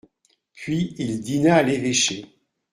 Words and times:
Puis 0.55 0.95
il 0.97 1.21
dîna 1.21 1.57
à 1.57 1.61
l'évêché. 1.61 2.25